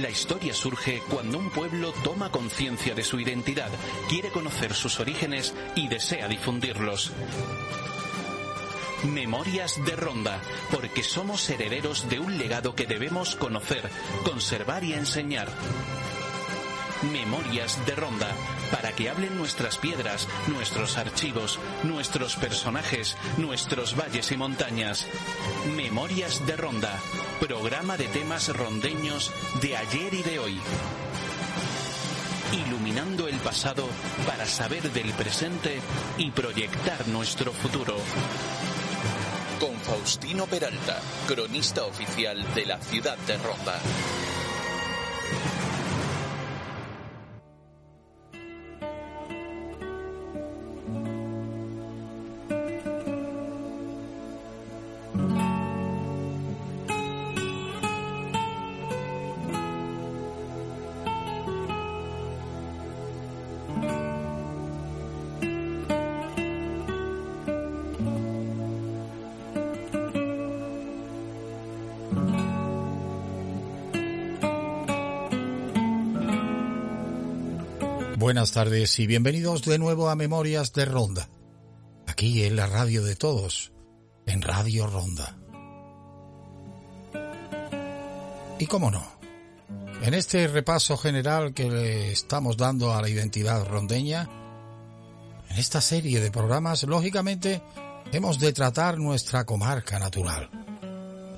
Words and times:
La 0.00 0.08
historia 0.08 0.54
surge 0.54 1.02
cuando 1.10 1.36
un 1.36 1.50
pueblo 1.50 1.92
toma 2.02 2.30
conciencia 2.30 2.94
de 2.94 3.04
su 3.04 3.20
identidad, 3.20 3.68
quiere 4.08 4.30
conocer 4.30 4.72
sus 4.72 4.98
orígenes 4.98 5.54
y 5.74 5.88
desea 5.88 6.26
difundirlos. 6.26 7.12
Memorias 9.04 9.84
de 9.84 9.96
Ronda, 9.96 10.40
porque 10.70 11.02
somos 11.02 11.50
herederos 11.50 12.08
de 12.08 12.18
un 12.18 12.38
legado 12.38 12.74
que 12.74 12.86
debemos 12.86 13.36
conocer, 13.36 13.90
conservar 14.24 14.84
y 14.84 14.94
enseñar. 14.94 15.48
Memorias 17.12 17.84
de 17.84 17.94
Ronda, 17.94 18.34
para 18.70 18.92
que 18.92 19.10
hablen 19.10 19.36
nuestras 19.36 19.76
piedras, 19.78 20.28
nuestros 20.46 20.96
archivos, 20.96 21.58
nuestros 21.82 22.36
personajes, 22.36 23.16
nuestros 23.36 23.96
valles 23.96 24.30
y 24.32 24.36
montañas. 24.36 25.06
Memorias 25.76 26.46
de 26.46 26.56
Ronda, 26.56 26.98
programa 27.40 27.96
de 27.96 28.08
temas 28.08 28.48
rondeños 28.48 29.32
de 29.60 29.76
ayer 29.76 30.14
y 30.14 30.22
de 30.22 30.38
hoy. 30.38 30.60
Iluminando 32.66 33.28
el 33.28 33.36
pasado 33.36 33.88
para 34.26 34.46
saber 34.46 34.90
del 34.90 35.12
presente 35.12 35.80
y 36.18 36.30
proyectar 36.30 37.06
nuestro 37.08 37.52
futuro. 37.52 37.96
Con 39.60 39.78
Faustino 39.80 40.46
Peralta, 40.46 41.00
cronista 41.28 41.84
oficial 41.84 42.54
de 42.54 42.66
la 42.66 42.78
ciudad 42.78 43.18
de 43.18 43.36
Ronda. 43.36 43.78
Buenas 78.30 78.52
tardes 78.52 78.96
y 79.00 79.08
bienvenidos 79.08 79.62
de 79.62 79.76
nuevo 79.76 80.08
a 80.08 80.14
Memorias 80.14 80.72
de 80.72 80.84
Ronda, 80.84 81.28
aquí 82.06 82.44
en 82.44 82.54
la 82.54 82.68
radio 82.68 83.02
de 83.02 83.16
todos, 83.16 83.72
en 84.24 84.40
Radio 84.40 84.86
Ronda. 84.86 85.36
Y 88.60 88.66
cómo 88.66 88.92
no, 88.92 89.04
en 90.02 90.14
este 90.14 90.46
repaso 90.46 90.96
general 90.96 91.52
que 91.54 91.68
le 91.68 92.12
estamos 92.12 92.56
dando 92.56 92.94
a 92.94 93.02
la 93.02 93.08
identidad 93.08 93.66
rondeña, 93.66 94.30
en 95.48 95.56
esta 95.56 95.80
serie 95.80 96.20
de 96.20 96.30
programas, 96.30 96.84
lógicamente, 96.84 97.60
hemos 98.12 98.38
de 98.38 98.52
tratar 98.52 98.96
nuestra 98.98 99.44
comarca 99.44 99.98
natural, 99.98 100.48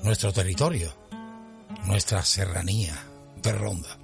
nuestro 0.03 0.31
territorio, 0.31 0.93
nuestra 1.85 2.23
serranía 2.23 3.03
de 3.41 3.51
Ronda. 3.51 4.02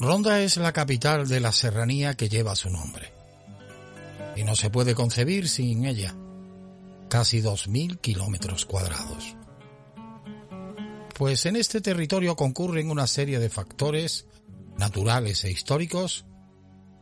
Ronda 0.00 0.40
es 0.42 0.56
la 0.56 0.72
capital 0.72 1.26
de 1.26 1.40
la 1.40 1.50
serranía 1.50 2.14
que 2.14 2.28
lleva 2.28 2.54
su 2.54 2.70
nombre. 2.70 3.12
Y 4.36 4.44
no 4.44 4.54
se 4.54 4.70
puede 4.70 4.94
concebir 4.94 5.48
sin 5.48 5.84
ella. 5.86 6.14
Casi 7.08 7.42
2.000 7.42 8.00
kilómetros 8.00 8.64
cuadrados. 8.64 9.34
Pues 11.14 11.46
en 11.46 11.56
este 11.56 11.80
territorio 11.80 12.36
concurren 12.36 12.92
una 12.92 13.08
serie 13.08 13.40
de 13.40 13.50
factores 13.50 14.26
naturales 14.76 15.42
e 15.44 15.50
históricos 15.50 16.26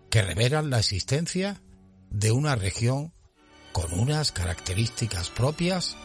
que 0.09 0.23
revelan 0.23 0.71
la 0.71 0.78
existencia 0.78 1.61
de 2.09 2.33
una 2.33 2.57
región 2.57 3.13
con 3.73 3.93
unas 3.93 4.33
características 4.33 5.28
propias, 5.28 5.99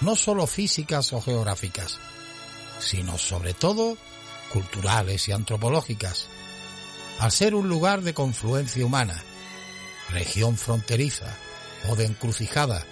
no 0.00 0.16
sólo 0.16 0.48
físicas 0.48 1.12
o 1.12 1.20
geográficas, 1.20 1.98
sino 2.80 3.16
sobre 3.16 3.54
todo 3.54 3.96
culturales 4.52 5.28
y 5.28 5.32
antropológicas, 5.32 6.28
al 7.22 7.30
ser 7.30 7.54
un 7.54 7.68
lugar 7.68 8.02
de 8.02 8.14
confluencia 8.14 8.84
humana, 8.84 9.22
región 10.10 10.56
fronteriza 10.56 11.32
o 11.88 11.94
de 11.94 12.06
encrucijada 12.06 12.84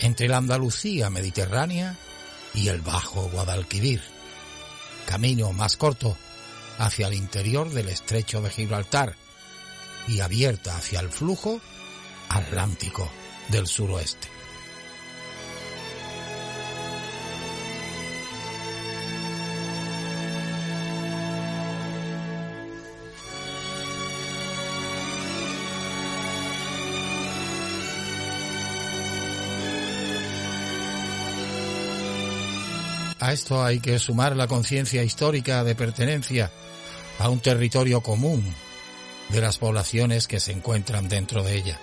entre 0.00 0.26
la 0.26 0.38
Andalucía 0.38 1.10
mediterránea 1.10 1.98
y 2.54 2.68
el 2.68 2.80
Bajo 2.80 3.28
Guadalquivir, 3.28 4.00
camino 5.04 5.52
más 5.52 5.76
corto 5.76 6.16
hacia 6.78 7.08
el 7.08 7.12
interior 7.12 7.68
del 7.68 7.90
estrecho 7.90 8.40
de 8.40 8.48
Gibraltar 8.48 9.16
y 10.08 10.20
abierta 10.20 10.74
hacia 10.74 11.00
el 11.00 11.10
flujo 11.10 11.60
atlántico 12.30 13.06
del 13.50 13.66
suroeste. 13.66 14.31
Esto 33.32 33.64
hay 33.64 33.80
que 33.80 33.98
sumar 33.98 34.36
la 34.36 34.46
conciencia 34.46 35.02
histórica 35.02 35.64
de 35.64 35.74
pertenencia 35.74 36.50
a 37.18 37.30
un 37.30 37.40
territorio 37.40 38.02
común 38.02 38.44
de 39.30 39.40
las 39.40 39.56
poblaciones 39.56 40.28
que 40.28 40.38
se 40.38 40.52
encuentran 40.52 41.08
dentro 41.08 41.42
de 41.42 41.56
ella. 41.56 41.80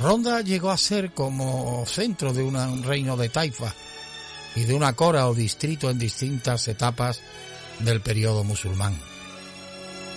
Ronda 0.00 0.40
llegó 0.40 0.72
a 0.72 0.76
ser 0.76 1.12
como 1.12 1.86
centro 1.86 2.32
de 2.32 2.42
un 2.42 2.82
reino 2.82 3.16
de 3.16 3.28
taifa 3.28 3.72
y 4.56 4.64
de 4.64 4.74
una 4.74 4.94
cora 4.94 5.28
o 5.28 5.34
distrito 5.34 5.88
en 5.88 6.00
distintas 6.00 6.66
etapas 6.66 7.20
del 7.78 8.00
periodo 8.00 8.42
musulmán, 8.42 8.98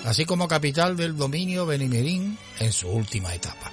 así 0.03 0.25
como 0.25 0.47
capital 0.47 0.97
del 0.97 1.15
dominio 1.15 1.67
benimerín 1.67 2.39
en 2.59 2.73
su 2.73 2.89
última 2.89 3.35
etapa. 3.35 3.71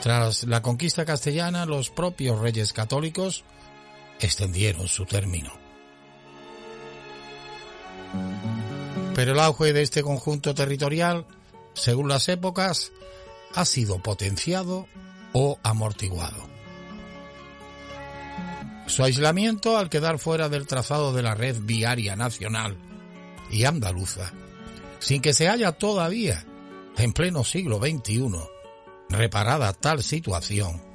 Tras 0.00 0.44
la 0.44 0.62
conquista 0.62 1.04
castellana, 1.04 1.66
los 1.66 1.90
propios 1.90 2.38
reyes 2.38 2.72
católicos 2.72 3.42
extendieron 4.20 4.88
su 4.88 5.04
término. 5.04 5.52
Pero 9.14 9.32
el 9.32 9.40
auge 9.40 9.72
de 9.72 9.82
este 9.82 10.02
conjunto 10.02 10.54
territorial, 10.54 11.26
según 11.74 12.08
las 12.08 12.28
épocas, 12.28 12.92
ha 13.54 13.64
sido 13.64 13.98
potenciado 13.98 14.86
o 15.32 15.58
amortiguado. 15.62 16.48
Su 18.86 19.04
aislamiento 19.04 19.76
al 19.76 19.90
quedar 19.90 20.18
fuera 20.18 20.48
del 20.48 20.66
trazado 20.66 21.12
de 21.12 21.22
la 21.22 21.34
red 21.34 21.56
viaria 21.60 22.16
nacional 22.16 22.78
y 23.50 23.64
andaluza, 23.64 24.32
sin 24.98 25.20
que 25.20 25.34
se 25.34 25.48
haya 25.48 25.72
todavía, 25.72 26.46
en 26.96 27.12
pleno 27.12 27.44
siglo 27.44 27.78
XXI, 27.78 28.30
reparada 29.10 29.72
tal 29.72 30.02
situación, 30.02 30.87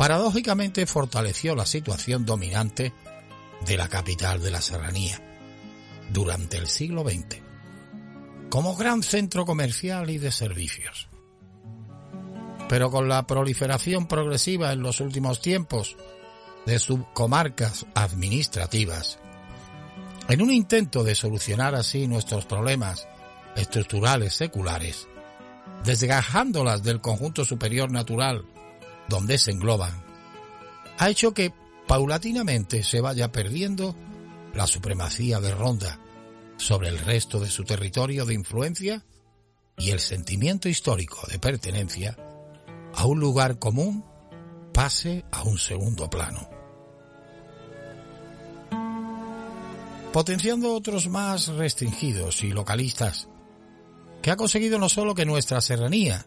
paradójicamente 0.00 0.86
fortaleció 0.86 1.54
la 1.54 1.66
situación 1.66 2.24
dominante 2.24 2.94
de 3.66 3.76
la 3.76 3.86
capital 3.90 4.40
de 4.40 4.50
la 4.50 4.62
serranía 4.62 5.20
durante 6.10 6.56
el 6.56 6.68
siglo 6.68 7.02
XX, 7.02 7.42
como 8.48 8.76
gran 8.76 9.02
centro 9.02 9.44
comercial 9.44 10.08
y 10.08 10.16
de 10.16 10.32
servicios. 10.32 11.10
Pero 12.66 12.90
con 12.90 13.10
la 13.10 13.26
proliferación 13.26 14.08
progresiva 14.08 14.72
en 14.72 14.80
los 14.80 15.00
últimos 15.00 15.42
tiempos 15.42 15.98
de 16.64 16.78
subcomarcas 16.78 17.84
administrativas, 17.94 19.18
en 20.30 20.40
un 20.40 20.50
intento 20.50 21.04
de 21.04 21.14
solucionar 21.14 21.74
así 21.74 22.06
nuestros 22.06 22.46
problemas 22.46 23.06
estructurales 23.54 24.32
seculares, 24.32 25.08
desgajándolas 25.84 26.82
del 26.82 27.02
conjunto 27.02 27.44
superior 27.44 27.92
natural 27.92 28.46
donde 29.10 29.36
se 29.36 29.50
engloban, 29.50 30.02
ha 30.96 31.10
hecho 31.10 31.34
que 31.34 31.52
paulatinamente 31.86 32.82
se 32.82 33.02
vaya 33.02 33.30
perdiendo 33.30 33.94
la 34.54 34.66
supremacía 34.66 35.40
de 35.40 35.52
Ronda 35.52 36.00
sobre 36.56 36.88
el 36.88 36.98
resto 36.98 37.40
de 37.40 37.50
su 37.50 37.64
territorio 37.64 38.24
de 38.24 38.34
influencia 38.34 39.04
y 39.76 39.90
el 39.90 40.00
sentimiento 40.00 40.68
histórico 40.68 41.26
de 41.28 41.38
pertenencia 41.38 42.16
a 42.94 43.06
un 43.06 43.18
lugar 43.20 43.58
común 43.58 44.04
pase 44.72 45.24
a 45.32 45.42
un 45.42 45.58
segundo 45.58 46.08
plano. 46.08 46.48
Potenciando 50.12 50.74
otros 50.74 51.08
más 51.08 51.48
restringidos 51.48 52.42
y 52.42 52.50
localistas, 52.50 53.28
que 54.22 54.30
ha 54.30 54.36
conseguido 54.36 54.78
no 54.78 54.88
solo 54.88 55.14
que 55.14 55.24
nuestra 55.24 55.60
serranía, 55.60 56.26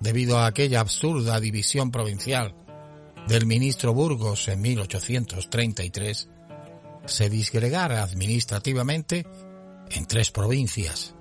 debido 0.00 0.38
a 0.38 0.46
aquella 0.46 0.80
absurda 0.80 1.40
división 1.40 1.90
provincial 1.90 2.54
del 3.28 3.46
ministro 3.46 3.92
Burgos 3.92 4.48
en 4.48 4.60
1833, 4.60 6.28
se 7.06 7.30
disgregara 7.30 8.02
administrativamente 8.02 9.26
en 9.90 10.06
tres 10.06 10.30
provincias, 10.30 11.14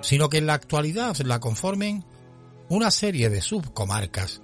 sino 0.00 0.28
que 0.28 0.38
en 0.38 0.46
la 0.46 0.54
actualidad 0.54 1.16
la 1.18 1.40
conformen 1.40 2.04
una 2.68 2.90
serie 2.90 3.30
de 3.30 3.42
subcomarcas 3.42 4.40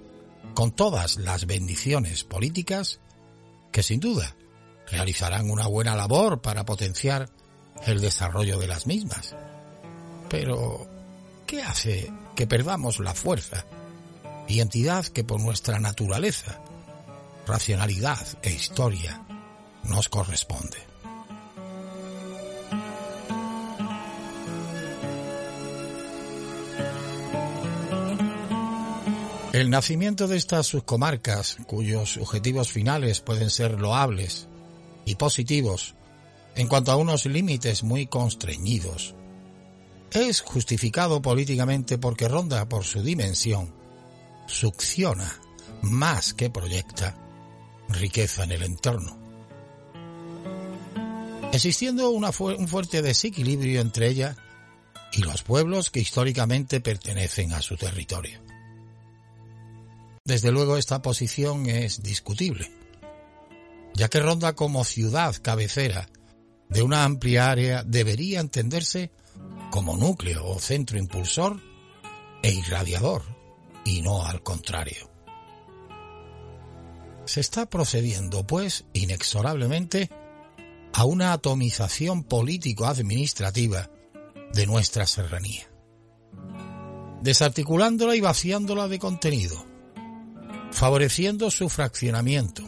con 0.53 0.71
todas 0.71 1.17
las 1.17 1.45
bendiciones 1.45 2.23
políticas 2.23 2.99
que 3.71 3.83
sin 3.83 3.99
duda 3.99 4.35
realizarán 4.89 5.49
una 5.49 5.67
buena 5.67 5.95
labor 5.95 6.41
para 6.41 6.65
potenciar 6.65 7.29
el 7.85 8.01
desarrollo 8.01 8.59
de 8.59 8.67
las 8.67 8.85
mismas. 8.85 9.35
Pero, 10.29 10.87
¿qué 11.51 11.61
hace 11.63 12.09
que 12.33 12.47
perdamos 12.47 13.01
la 13.01 13.13
fuerza 13.13 13.65
y 14.47 14.61
entidad 14.61 15.05
que 15.07 15.25
por 15.25 15.41
nuestra 15.41 15.81
naturaleza, 15.81 16.61
racionalidad 17.45 18.25
e 18.41 18.53
historia 18.53 19.21
nos 19.83 20.07
corresponde? 20.07 20.77
El 29.51 29.69
nacimiento 29.69 30.29
de 30.29 30.37
estas 30.37 30.67
subcomarcas, 30.67 31.57
cuyos 31.67 32.15
objetivos 32.15 32.71
finales 32.71 33.19
pueden 33.19 33.49
ser 33.49 33.77
loables 33.77 34.47
y 35.03 35.15
positivos 35.15 35.95
en 36.55 36.69
cuanto 36.69 36.93
a 36.93 36.95
unos 36.95 37.25
límites 37.25 37.83
muy 37.83 38.07
constreñidos, 38.07 39.15
es 40.11 40.41
justificado 40.41 41.21
políticamente 41.21 41.97
porque 41.97 42.27
ronda 42.27 42.67
por 42.67 42.83
su 42.83 43.01
dimensión, 43.01 43.73
succiona 44.47 45.39
más 45.81 46.33
que 46.33 46.49
proyecta 46.49 47.17
riqueza 47.89 48.43
en 48.43 48.51
el 48.51 48.63
entorno, 48.63 49.17
existiendo 51.53 52.11
un 52.11 52.67
fuerte 52.67 53.01
desequilibrio 53.01 53.81
entre 53.81 54.07
ella 54.07 54.35
y 55.13 55.21
los 55.21 55.43
pueblos 55.43 55.91
que 55.91 55.99
históricamente 55.99 56.81
pertenecen 56.81 57.53
a 57.53 57.61
su 57.61 57.77
territorio. 57.77 58.41
Desde 60.23 60.51
luego 60.51 60.77
esta 60.77 61.01
posición 61.01 61.67
es 61.67 62.03
discutible, 62.03 62.71
ya 63.93 64.07
que 64.07 64.19
Ronda 64.19 64.53
como 64.53 64.83
ciudad 64.83 65.35
cabecera 65.41 66.09
de 66.69 66.83
una 66.83 67.03
amplia 67.03 67.49
área 67.49 67.83
debería 67.83 68.39
entenderse 68.39 69.11
como 69.69 69.97
núcleo 69.97 70.45
o 70.45 70.59
centro 70.59 70.97
impulsor 70.97 71.59
e 72.43 72.51
irradiador, 72.51 73.23
y 73.83 74.01
no 74.01 74.25
al 74.25 74.43
contrario. 74.43 75.09
Se 77.25 77.39
está 77.39 77.69
procediendo, 77.69 78.45
pues, 78.45 78.85
inexorablemente 78.93 80.09
a 80.93 81.05
una 81.05 81.33
atomización 81.33 82.23
político-administrativa 82.23 83.89
de 84.53 84.67
nuestra 84.67 85.07
serranía, 85.07 85.69
desarticulándola 87.21 88.15
y 88.15 88.21
vaciándola 88.21 88.87
de 88.87 88.99
contenido, 88.99 89.65
favoreciendo 90.71 91.49
su 91.51 91.69
fraccionamiento. 91.69 92.63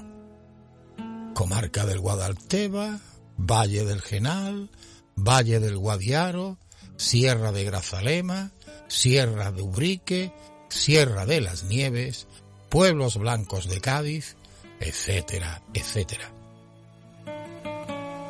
Comarca 1.33 1.85
del 1.85 1.99
Guadalteba, 1.99 2.99
Valle 3.37 3.85
del 3.85 4.01
Genal, 4.01 4.69
Valle 5.15 5.59
del 5.59 5.77
Guadiaro, 5.77 6.57
Sierra 7.03 7.51
de 7.51 7.65
Grazalema, 7.65 8.51
Sierra 8.87 9.51
de 9.51 9.61
Ubrique, 9.61 10.31
Sierra 10.69 11.25
de 11.25 11.41
las 11.41 11.63
Nieves, 11.63 12.27
Pueblos 12.69 13.17
Blancos 13.17 13.67
de 13.67 13.81
Cádiz, 13.81 14.37
etcétera, 14.79 15.61
etcétera. 15.73 16.31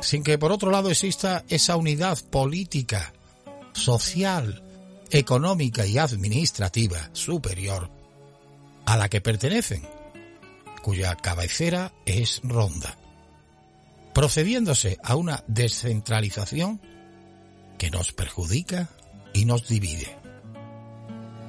Sin 0.00 0.24
que 0.24 0.38
por 0.38 0.50
otro 0.50 0.72
lado 0.72 0.90
exista 0.90 1.44
esa 1.48 1.76
unidad 1.76 2.18
política, 2.30 3.14
social, 3.72 4.62
económica 5.10 5.86
y 5.86 5.98
administrativa 5.98 7.10
superior 7.12 7.88
a 8.86 8.96
la 8.96 9.08
que 9.08 9.20
pertenecen, 9.20 9.82
cuya 10.82 11.14
cabecera 11.14 11.92
es 12.06 12.40
Ronda, 12.42 12.98
procediéndose 14.12 14.98
a 15.02 15.14
una 15.14 15.44
descentralización 15.46 16.80
que 17.78 17.90
nos 17.90 18.12
perjudica 18.12 18.88
y 19.32 19.44
nos 19.44 19.68
divide, 19.68 20.16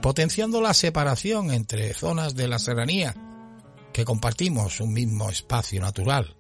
potenciando 0.02 0.62
la 0.62 0.74
separación 0.74 1.52
entre 1.52 1.94
zonas 1.94 2.36
de 2.36 2.48
la 2.48 2.60
serranía 2.60 3.16
que 3.94 4.06
compartimos 4.06 4.82
un 4.82 4.94
mismo 4.94 5.30
espacio 5.30 5.80
natural, 5.82 6.36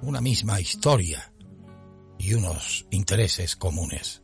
una 0.00 0.20
misma 0.20 0.60
historia 0.60 1.32
y 2.18 2.34
unos 2.34 2.86
intereses 2.90 3.56
comunes. 3.56 4.22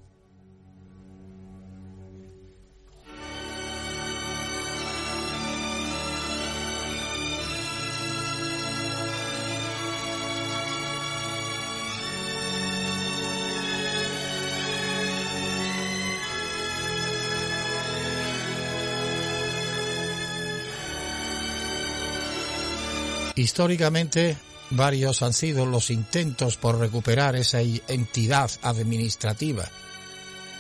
Históricamente, 23.37 24.39
varios 24.71 25.23
han 25.23 25.35
sido 25.35 25.67
los 25.67 25.91
intentos 25.91 26.57
por 26.57 26.79
recuperar 26.79 27.37
esa 27.37 27.61
entidad 27.61 28.51
administrativa, 28.63 29.69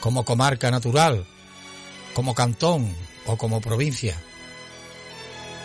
como 0.00 0.26
comarca 0.26 0.70
natural, 0.70 1.24
como 2.12 2.34
cantón 2.34 2.94
o 3.24 3.38
como 3.38 3.62
provincia. 3.62 4.14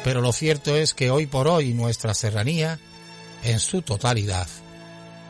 Pero 0.06 0.22
lo 0.22 0.32
cierto 0.32 0.78
es 0.78 0.94
que 0.94 1.12
hoy 1.12 1.28
por 1.28 1.50
hoy 1.50 1.74
nuestra 1.74 2.14
serranía, 2.14 2.80
en 3.44 3.60
su 3.60 3.82
totalidad, 3.82 4.48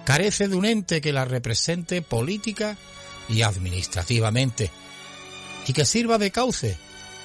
carece 0.06 0.48
de 0.48 0.56
un 0.56 0.66
ente 0.66 1.02
que 1.02 1.12
la 1.12 1.26
represente 1.26 2.04
política 2.04 2.78
y 3.28 3.42
administrativamente, 3.42 4.70
y 5.66 5.74
que 5.74 5.86
sirva 5.86 6.20
de 6.20 6.32
cauce 6.32 6.78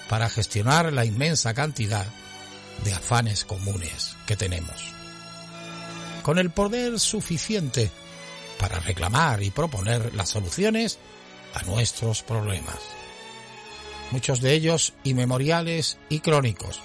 para 0.09 0.31
gestionar 0.31 0.93
la 0.95 1.05
inmensa 1.05 1.53
cantidad 1.53 2.07
de 2.85 2.93
afanes 2.93 3.45
comunes 3.45 4.17
que 4.27 4.37
tenemos. 4.37 4.77
Con 6.23 6.39
el 6.39 6.51
poder 6.51 6.99
suficiente 6.99 7.91
para 8.59 8.81
reclamar 8.81 9.43
y 9.43 9.51
proponer 9.51 10.15
las 10.15 10.31
soluciones 10.31 10.99
a 11.55 11.63
nuestros 11.63 12.23
problemas. 12.23 12.79
Muchos 14.11 14.41
de 14.41 14.53
ellos 14.53 14.93
inmemoriales 15.05 15.99
y 16.09 16.21
crónicos, 16.21 16.81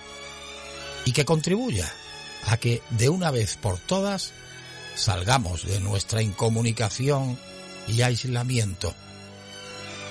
y 1.06 1.12
que 1.12 1.26
contribuya 1.26 1.92
a 2.48 2.58
que 2.58 2.82
de 2.90 3.10
una 3.10 3.32
vez 3.32 3.58
por 3.58 3.78
todas 3.80 4.32
salgamos 4.96 5.66
de 5.66 5.80
nuestra 5.80 6.22
incomunicación 6.22 7.38
y 7.88 8.02
aislamiento, 8.02 8.94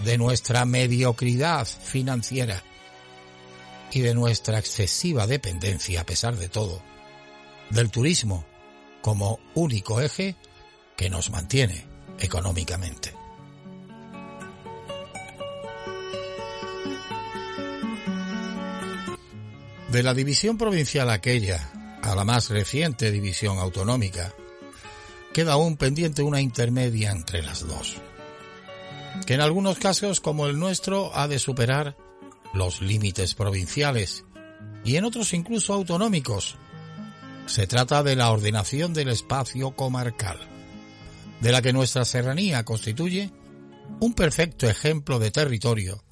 de 0.05 0.19
nuestra 0.19 0.65
mediocridad 0.65 1.67
financiera 1.67 2.63
y 3.93 4.01
de 4.01 4.15
nuestra 4.15 4.59
excesiva 4.59 5.27
dependencia, 5.27 6.03
a 6.03 6.07
pesar 6.07 6.37
de 6.37 6.49
todo, 6.49 6.83
del 7.71 7.91
turismo 7.91 8.45
como 9.01 9.41
único 9.55 10.01
eje 10.01 10.37
que 10.97 11.11
nos 11.11 11.31
mantiene 11.31 11.87
económicamente. 12.19 13.15
De 19.91 20.03
la 20.05 20.15
división 20.15 20.57
provincial 20.57 21.11
aquella 21.11 21.73
a 22.03 22.15
la 22.15 22.25
más 22.25 22.49
reciente 22.49 23.11
división 23.11 23.59
autonómica, 23.59 24.33
queda 25.33 25.53
aún 25.53 25.77
pendiente 25.77 26.23
una 26.23 26.41
intermedia 26.41 27.11
entre 27.11 27.43
las 27.43 27.67
dos, 27.67 27.97
que 29.27 29.35
en 29.35 29.41
algunos 29.41 29.79
casos 29.79 30.21
como 30.21 30.47
el 30.47 30.59
nuestro 30.59 31.15
ha 31.15 31.29
de 31.29 31.39
superar 31.39 31.97
los 32.53 32.81
límites 32.81 33.35
provinciales 33.35 34.25
y 34.85 34.97
en 34.97 35.05
otros 35.05 35.33
incluso 35.35 35.73
autonómicos. 35.75 36.57
Se 37.47 37.67
trata 37.67 38.03
de 38.03 38.17
la 38.17 38.31
ordenación 38.31 38.95
del 38.95 39.09
espacio 39.09 39.73
comarcal, 39.73 40.39
de 41.41 41.53
la 41.53 41.63
que 41.63 41.73
nuestra 41.73 42.05
serranía 42.05 42.65
constituye 42.65 43.33
un 44.01 44.15
perfecto 44.15 44.69
ejemplo 44.69 45.19
de 45.19 45.31
territorio, 45.31 46.05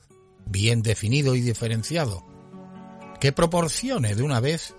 bien 0.47 0.83
definido 0.83 1.35
y 1.35 1.41
diferenciado, 1.41 2.27
que 3.21 3.33
proporcione 3.33 4.15
de 4.15 4.23
una 4.23 4.41
vez 4.41 4.75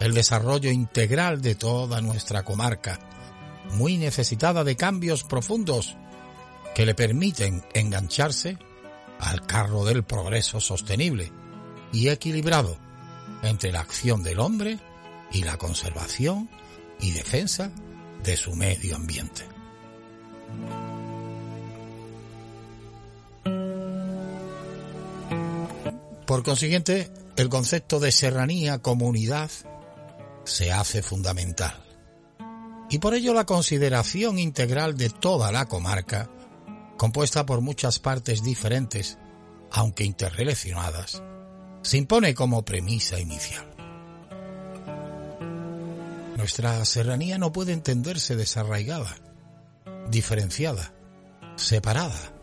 el 0.00 0.14
desarrollo 0.14 0.70
integral 0.70 1.42
de 1.42 1.54
toda 1.54 2.00
nuestra 2.00 2.44
comarca, 2.44 2.98
muy 3.72 3.98
necesitada 3.98 4.64
de 4.64 4.76
cambios 4.76 5.24
profundos 5.24 5.96
que 6.74 6.86
le 6.86 6.94
permiten 6.94 7.64
engancharse 7.74 8.58
al 9.18 9.46
carro 9.46 9.84
del 9.84 10.04
progreso 10.04 10.60
sostenible 10.60 11.32
y 11.92 12.08
equilibrado 12.08 12.78
entre 13.42 13.72
la 13.72 13.80
acción 13.80 14.22
del 14.22 14.40
hombre 14.40 14.78
y 15.32 15.42
la 15.42 15.56
conservación 15.56 16.48
y 17.00 17.12
defensa 17.12 17.70
de 18.22 18.36
su 18.36 18.54
medio 18.54 18.96
ambiente. 18.96 19.44
Por 26.26 26.42
consiguiente, 26.42 27.10
el 27.36 27.48
concepto 27.48 28.00
de 28.00 28.12
serranía 28.12 28.80
comunidad 28.80 29.50
se 30.44 30.72
hace 30.72 31.02
fundamental. 31.02 31.84
Y 32.90 32.98
por 32.98 33.14
ello 33.14 33.32
la 33.32 33.46
consideración 33.46 34.38
integral 34.38 34.96
de 34.96 35.08
toda 35.08 35.52
la 35.52 35.66
comarca, 35.66 36.28
compuesta 36.98 37.46
por 37.46 37.62
muchas 37.62 37.98
partes 37.98 38.42
diferentes, 38.42 39.16
aunque 39.70 40.04
interrelacionadas, 40.04 41.22
se 41.80 41.96
impone 41.96 42.34
como 42.34 42.64
premisa 42.64 43.18
inicial. 43.18 43.64
Nuestra 46.36 46.84
serranía 46.84 47.38
no 47.38 47.52
puede 47.52 47.72
entenderse 47.72 48.36
desarraigada, 48.36 49.16
diferenciada, 50.10 50.92
separada, 51.56 52.34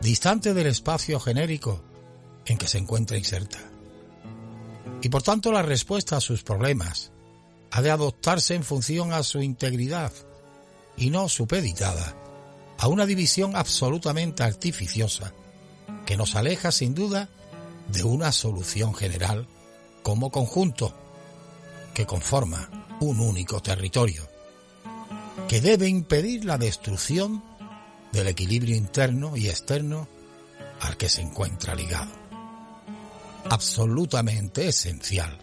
distante 0.00 0.54
del 0.54 0.66
espacio 0.66 1.20
genérico 1.20 1.84
en 2.46 2.58
que 2.58 2.66
se 2.66 2.78
encuentra 2.78 3.16
inserta. 3.16 3.58
Y 5.02 5.08
por 5.08 5.22
tanto 5.22 5.52
la 5.52 5.62
respuesta 5.62 6.16
a 6.16 6.20
sus 6.20 6.42
problemas, 6.42 7.12
ha 7.70 7.82
de 7.82 7.90
adoptarse 7.90 8.54
en 8.54 8.64
función 8.64 9.12
a 9.12 9.22
su 9.22 9.40
integridad 9.42 10.12
y 10.96 11.10
no 11.10 11.28
supeditada 11.28 12.21
a 12.82 12.88
una 12.88 13.06
división 13.06 13.54
absolutamente 13.54 14.42
artificiosa 14.42 15.32
que 16.04 16.16
nos 16.16 16.34
aleja 16.34 16.72
sin 16.72 16.96
duda 16.96 17.28
de 17.86 18.02
una 18.02 18.32
solución 18.32 18.92
general 18.92 19.46
como 20.02 20.32
conjunto 20.32 20.92
que 21.94 22.06
conforma 22.06 22.68
un 22.98 23.20
único 23.20 23.62
territorio, 23.62 24.28
que 25.46 25.60
debe 25.60 25.86
impedir 25.86 26.44
la 26.44 26.58
destrucción 26.58 27.44
del 28.10 28.26
equilibrio 28.26 28.74
interno 28.74 29.36
y 29.36 29.46
externo 29.48 30.08
al 30.80 30.96
que 30.96 31.08
se 31.08 31.22
encuentra 31.22 31.76
ligado. 31.76 32.10
Absolutamente 33.48 34.66
esencial 34.66 35.38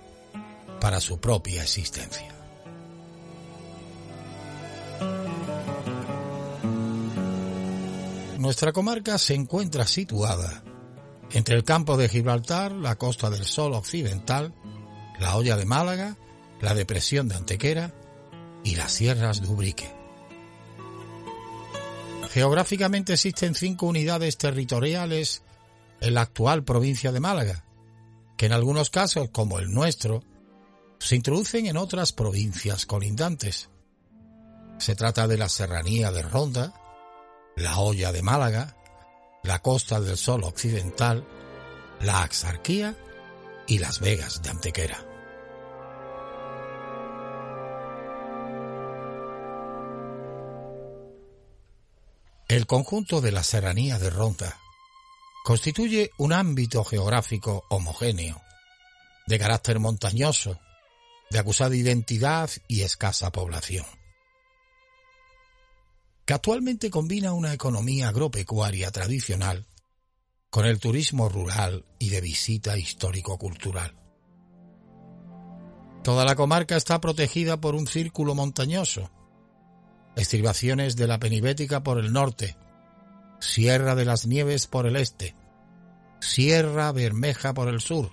para 0.81 0.99
su 0.99 1.21
propia 1.21 1.63
existencia. 1.63 2.38
Nuestra 8.39 8.71
comarca 8.71 9.17
se 9.17 9.33
encuentra 9.33 9.85
situada 9.85 10.63
entre 11.31 11.57
el 11.57 11.65
campo 11.65 11.97
de 11.97 12.07
Gibraltar, 12.07 12.71
la 12.71 12.95
costa 12.95 13.29
del 13.29 13.43
Sol 13.43 13.73
occidental, 13.73 14.53
la 15.19 15.35
olla 15.35 15.57
de 15.57 15.65
Málaga, 15.65 16.15
la 16.61 16.73
depresión 16.73 17.27
de 17.27 17.35
Antequera 17.35 17.93
y 18.63 18.77
las 18.77 18.93
sierras 18.93 19.41
de 19.41 19.49
Ubrique. 19.49 19.93
Geográficamente 22.31 23.11
existen 23.11 23.55
cinco 23.55 23.87
unidades 23.87 24.37
territoriales 24.37 25.43
en 25.99 26.13
la 26.13 26.21
actual 26.21 26.63
provincia 26.63 27.11
de 27.11 27.19
Málaga, 27.19 27.65
que 28.37 28.45
en 28.45 28.53
algunos 28.53 28.89
casos, 28.89 29.31
como 29.33 29.59
el 29.59 29.69
nuestro, 29.69 30.23
se 30.97 31.17
introducen 31.17 31.65
en 31.65 31.75
otras 31.75 32.13
provincias 32.13 32.85
colindantes. 32.85 33.69
Se 34.77 34.95
trata 34.95 35.27
de 35.27 35.37
la 35.37 35.49
Serranía 35.49 36.09
de 36.13 36.21
Ronda, 36.21 36.78
la 37.59 37.79
Olla 37.79 38.11
de 38.11 38.21
Málaga, 38.21 38.75
la 39.43 39.59
Costa 39.59 39.99
del 39.99 40.17
Sol 40.17 40.43
Occidental, 40.43 41.27
la 42.01 42.23
Axarquía 42.23 42.95
y 43.67 43.79
las 43.79 43.99
Vegas 43.99 44.41
de 44.41 44.49
Antequera. 44.49 45.05
El 52.47 52.65
conjunto 52.65 53.21
de 53.21 53.31
la 53.31 53.43
Serranía 53.43 53.99
de 53.99 54.09
Ronda 54.09 54.57
constituye 55.43 56.11
un 56.17 56.33
ámbito 56.33 56.83
geográfico 56.83 57.65
homogéneo, 57.69 58.41
de 59.27 59.37
carácter 59.37 59.79
montañoso, 59.79 60.59
de 61.29 61.37
acusada 61.39 61.75
identidad 61.75 62.49
y 62.67 62.81
escasa 62.81 63.31
población, 63.31 63.85
que 66.29 66.35
actualmente 66.35 66.91
combina 66.91 67.33
una 67.33 67.53
economía 67.53 68.09
agropecuaria 68.09 68.91
tradicional 68.91 69.65
con 70.51 70.67
el 70.67 70.79
turismo 70.79 71.27
rural 71.27 71.85
y 71.97 72.09
de 72.09 72.21
visita 72.21 72.77
histórico-cultural. 72.77 73.95
Toda 76.03 76.25
la 76.25 76.35
comarca 76.35 76.75
está 76.75 77.01
protegida 77.01 77.59
por 77.59 77.73
un 77.73 77.87
círculo 77.87 78.35
montañoso, 78.35 79.09
estribaciones 80.15 80.95
de 80.95 81.07
la 81.07 81.17
Penibética 81.17 81.81
por 81.81 81.97
el 81.97 82.13
norte, 82.13 82.55
Sierra 83.39 83.95
de 83.95 84.05
las 84.05 84.27
Nieves 84.27 84.67
por 84.67 84.85
el 84.85 84.97
este, 84.97 85.33
Sierra 86.19 86.91
Bermeja 86.91 87.55
por 87.55 87.69
el 87.69 87.81
sur, 87.81 88.11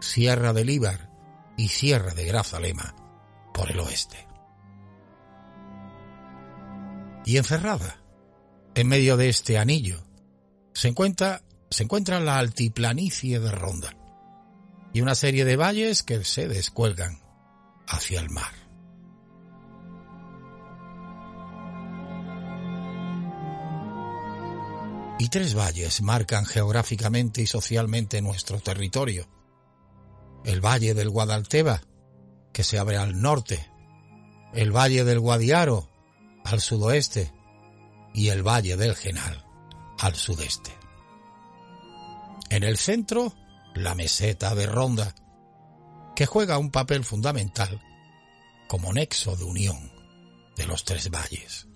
Sierra 0.00 0.52
del 0.52 0.66
Líbar 0.66 1.12
y 1.56 1.68
Sierra 1.68 2.12
de 2.12 2.24
Grazalema 2.24 2.96
por 3.54 3.70
el 3.70 3.78
oeste. 3.78 4.33
Y 7.24 7.36
encerrada, 7.36 8.02
en 8.74 8.88
medio 8.88 9.16
de 9.16 9.28
este 9.28 9.58
anillo, 9.58 10.02
se 10.72 10.88
encuentra, 10.88 11.42
se 11.70 11.84
encuentra 11.84 12.20
la 12.20 12.38
altiplanicie 12.38 13.40
de 13.40 13.50
Ronda 13.50 13.96
y 14.92 15.00
una 15.00 15.14
serie 15.14 15.44
de 15.44 15.56
valles 15.56 16.02
que 16.02 16.22
se 16.24 16.48
descuelgan 16.48 17.20
hacia 17.86 18.20
el 18.20 18.30
mar. 18.30 18.52
Y 25.18 25.28
tres 25.28 25.54
valles 25.54 26.02
marcan 26.02 26.44
geográficamente 26.44 27.40
y 27.40 27.46
socialmente 27.46 28.20
nuestro 28.20 28.60
territorio 28.60 29.28
el 30.44 30.60
valle 30.60 30.94
del 30.94 31.08
Guadalteba, 31.08 31.82
que 32.52 32.62
se 32.62 32.78
abre 32.78 32.96
al 32.96 33.20
norte, 33.20 33.66
el 34.52 34.76
valle 34.76 35.04
del 35.04 35.18
Guadiaro, 35.18 35.88
al 36.44 36.60
sudoeste, 36.60 37.32
y 38.12 38.28
el 38.28 38.46
valle 38.46 38.76
del 38.76 38.94
Genal, 38.94 39.44
al 39.98 40.14
sudeste. 40.14 40.72
En 42.50 42.62
el 42.62 42.76
centro, 42.76 43.34
la 43.74 43.94
meseta 43.94 44.54
de 44.54 44.66
Ronda, 44.66 45.14
que 46.14 46.26
juega 46.26 46.58
un 46.58 46.70
papel 46.70 47.04
fundamental 47.04 47.80
como 48.68 48.92
nexo 48.92 49.36
de 49.36 49.44
unión 49.44 49.92
de 50.56 50.66
los 50.66 50.84
tres 50.84 51.10
valles. 51.10 51.66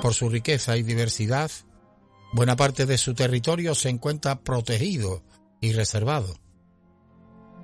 Por 0.00 0.14
su 0.14 0.28
riqueza 0.28 0.76
y 0.76 0.82
diversidad, 0.82 1.50
Buena 2.34 2.56
parte 2.56 2.86
de 2.86 2.96
su 2.96 3.12
territorio 3.12 3.74
se 3.74 3.90
encuentra 3.90 4.40
protegido 4.40 5.22
y 5.60 5.74
reservado. 5.74 6.41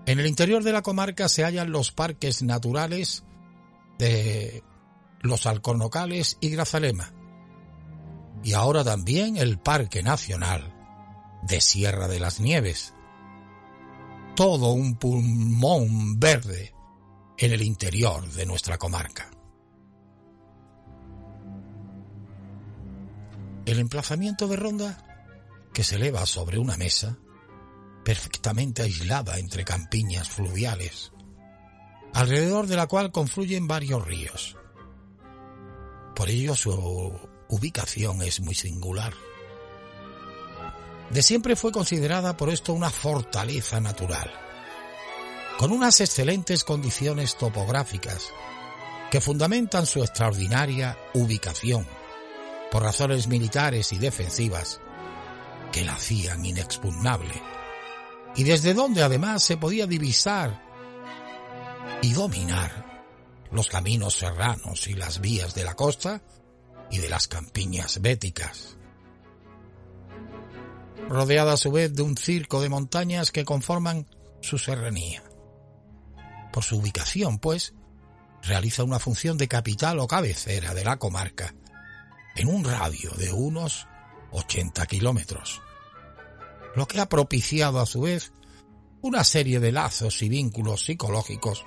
En 0.08 0.18
el 0.18 0.26
interior 0.26 0.64
de 0.64 0.72
la 0.72 0.80
comarca 0.80 1.28
se 1.28 1.44
hallan 1.44 1.70
los 1.70 1.92
parques 1.92 2.42
naturales 2.42 3.24
de 3.98 4.64
los 5.20 5.44
Alcornocales 5.44 6.38
y 6.40 6.48
Grazalema. 6.48 7.12
Y 8.42 8.54
ahora 8.54 8.82
también 8.82 9.36
el 9.36 9.58
Parque 9.58 10.02
Nacional 10.02 10.74
de 11.42 11.60
Sierra 11.60 12.08
de 12.08 12.20
las 12.20 12.40
Nieves. 12.40 12.94
Todo 14.34 14.72
un 14.72 14.96
pulmón 14.96 16.18
verde 16.18 16.72
en 17.36 17.52
el 17.52 17.60
interior 17.60 18.26
de 18.30 18.46
nuestra 18.46 18.78
comarca. 18.78 19.30
El 23.66 23.78
emplazamiento 23.78 24.48
de 24.48 24.56
Ronda, 24.56 25.04
que 25.74 25.84
se 25.84 25.96
eleva 25.96 26.24
sobre 26.24 26.58
una 26.58 26.78
mesa, 26.78 27.18
perfectamente 28.08 28.80
aislada 28.80 29.36
entre 29.38 29.66
campiñas 29.66 30.30
fluviales, 30.30 31.12
alrededor 32.14 32.66
de 32.66 32.74
la 32.74 32.86
cual 32.86 33.12
confluyen 33.12 33.68
varios 33.68 34.02
ríos. 34.02 34.56
Por 36.16 36.30
ello 36.30 36.54
su 36.54 36.72
ubicación 37.50 38.22
es 38.22 38.40
muy 38.40 38.54
singular. 38.54 39.12
de 41.10 41.22
siempre 41.22 41.54
fue 41.54 41.70
considerada 41.70 42.34
por 42.34 42.48
esto 42.48 42.72
una 42.72 42.88
fortaleza 42.88 43.78
natural, 43.78 44.32
con 45.58 45.70
unas 45.70 46.00
excelentes 46.00 46.64
condiciones 46.64 47.36
topográficas 47.36 48.32
que 49.10 49.20
fundamentan 49.20 49.84
su 49.84 50.02
extraordinaria 50.02 50.96
ubicación 51.12 51.86
por 52.70 52.84
razones 52.84 53.26
militares 53.26 53.92
y 53.92 53.98
defensivas 53.98 54.80
que 55.72 55.84
la 55.84 55.92
hacían 55.92 56.46
inexpugnable 56.46 57.57
y 58.38 58.45
desde 58.45 58.73
donde 58.73 59.02
además 59.02 59.42
se 59.42 59.57
podía 59.57 59.88
divisar 59.88 60.62
y 62.00 62.12
dominar 62.12 63.02
los 63.50 63.68
caminos 63.68 64.14
serranos 64.14 64.87
y 64.87 64.95
las 64.95 65.21
vías 65.21 65.57
de 65.57 65.64
la 65.64 65.75
costa 65.75 66.23
y 66.88 66.99
de 66.99 67.09
las 67.09 67.26
campiñas 67.26 68.00
béticas. 68.00 68.76
Rodeada 71.09 71.54
a 71.54 71.57
su 71.57 71.73
vez 71.73 71.92
de 71.92 72.02
un 72.02 72.16
circo 72.16 72.62
de 72.62 72.68
montañas 72.68 73.33
que 73.33 73.45
conforman 73.45 74.07
su 74.40 74.57
serranía. 74.57 75.25
Por 76.52 76.62
su 76.62 76.78
ubicación, 76.78 77.40
pues, 77.40 77.75
realiza 78.45 78.85
una 78.85 79.00
función 79.00 79.37
de 79.37 79.49
capital 79.49 79.99
o 79.99 80.07
cabecera 80.07 80.75
de 80.75 80.85
la 80.85 80.97
comarca 80.97 81.57
en 82.37 82.47
un 82.47 82.62
radio 82.62 83.11
de 83.16 83.33
unos 83.33 83.88
80 84.30 84.87
kilómetros, 84.87 85.61
lo 86.75 86.87
que 86.87 87.00
ha 87.00 87.08
propiciado 87.08 87.80
a 87.80 87.87
su 87.87 88.02
vez 88.02 88.32
una 89.00 89.25
serie 89.25 89.60
de 89.60 89.72
lazos 89.72 90.22
y 90.22 90.28
vínculos 90.28 90.84
psicológicos 90.84 91.64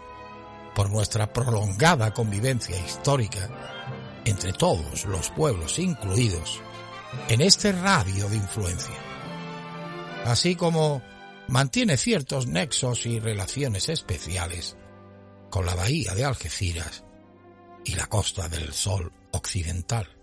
por 0.76 0.90
nuestra 0.90 1.32
prolongada 1.32 2.14
convivencia 2.14 2.78
histórica 2.80 3.50
entre 4.26 4.54
todos 4.54 5.06
los 5.06 5.30
pueblos 5.30 5.80
incluidos 5.80 6.62
en 7.28 7.42
este 7.42 7.72
radio 7.72 8.30
de 8.30 8.38
influencia, 8.38 8.96
así 10.26 10.56
como 10.56 11.02
mantiene 11.48 11.98
ciertos 11.98 12.48
nexos 12.48 13.06
y 13.06 13.20
relaciones 13.20 13.90
especiales 13.90 14.78
con 15.50 15.66
la 15.66 15.76
bahía 15.76 16.16
de 16.16 16.24
Algeciras 16.24 17.04
y 17.84 17.96
la 17.96 18.08
costa 18.08 18.48
del 18.48 18.72
Sol 18.72 19.12
occidental. 19.32 20.21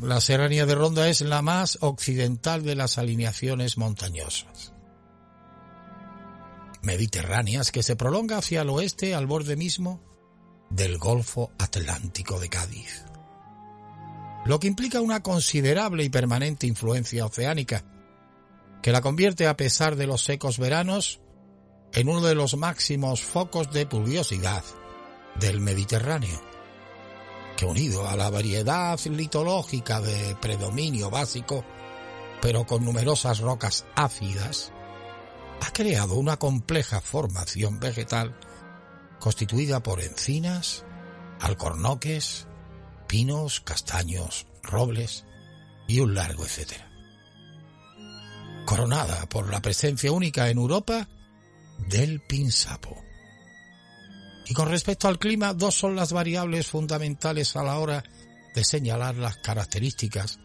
La 0.00 0.20
serranía 0.20 0.64
de 0.64 0.76
Ronda 0.76 1.08
es 1.08 1.22
la 1.22 1.42
más 1.42 1.78
occidental 1.80 2.62
de 2.62 2.76
las 2.76 2.98
alineaciones 2.98 3.76
montañosas. 3.78 4.72
Mediterráneas 6.82 7.72
que 7.72 7.82
se 7.82 7.96
prolonga 7.96 8.38
hacia 8.38 8.62
el 8.62 8.70
oeste 8.70 9.16
al 9.16 9.26
borde 9.26 9.56
mismo 9.56 10.00
del 10.70 10.98
Golfo 10.98 11.50
Atlántico 11.58 12.38
de 12.38 12.48
Cádiz, 12.48 13.04
lo 14.46 14.60
que 14.60 14.68
implica 14.68 15.00
una 15.00 15.20
considerable 15.20 16.04
y 16.04 16.10
permanente 16.10 16.68
influencia 16.68 17.26
oceánica, 17.26 17.84
que 18.80 18.92
la 18.92 19.00
convierte 19.00 19.48
a 19.48 19.56
pesar 19.56 19.96
de 19.96 20.06
los 20.06 20.22
secos 20.22 20.58
veranos 20.58 21.20
en 21.92 22.08
uno 22.08 22.20
de 22.20 22.36
los 22.36 22.56
máximos 22.56 23.22
focos 23.22 23.72
de 23.72 23.86
pluviosidad 23.86 24.62
del 25.40 25.60
Mediterráneo 25.60 26.47
que 27.58 27.66
unido 27.66 28.06
a 28.06 28.14
la 28.14 28.30
variedad 28.30 29.00
litológica 29.00 30.00
de 30.00 30.36
predominio 30.36 31.10
básico, 31.10 31.64
pero 32.40 32.64
con 32.64 32.84
numerosas 32.84 33.40
rocas 33.40 33.84
ácidas, 33.96 34.72
ha 35.60 35.72
creado 35.72 36.14
una 36.14 36.36
compleja 36.36 37.00
formación 37.00 37.80
vegetal 37.80 38.38
constituida 39.18 39.82
por 39.82 40.00
encinas, 40.00 40.84
alcornoques, 41.40 42.46
pinos, 43.08 43.60
castaños, 43.60 44.46
robles 44.62 45.24
y 45.88 45.98
un 45.98 46.14
largo 46.14 46.44
etcétera. 46.44 46.88
Coronada 48.66 49.28
por 49.28 49.50
la 49.50 49.60
presencia 49.60 50.12
única 50.12 50.48
en 50.48 50.58
Europa 50.58 51.08
del 51.88 52.20
pinsapo. 52.20 53.07
Y 54.48 54.54
con 54.54 54.68
respecto 54.68 55.08
al 55.08 55.18
clima, 55.18 55.52
dos 55.52 55.74
son 55.74 55.94
las 55.94 56.12
variables 56.12 56.66
fundamentales 56.66 57.54
a 57.54 57.62
la 57.62 57.78
hora 57.78 58.02
de 58.54 58.64
señalar 58.64 59.16
las 59.16 59.36
características 59.36 60.38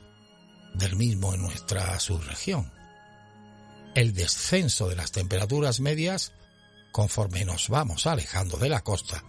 del 0.73 0.97
mismo 0.97 1.33
en 1.33 1.41
nuestra 1.41 1.97
subregión. 1.99 2.71
El 3.95 4.13
descenso 4.13 4.89
de 4.89 4.97
las 4.97 5.11
temperaturas 5.11 5.79
medias 5.79 6.33
conforme 6.91 7.45
nos 7.45 7.69
vamos 7.69 8.05
alejando 8.05 8.57
de 8.57 8.69
la 8.69 8.81
costa 8.81 9.23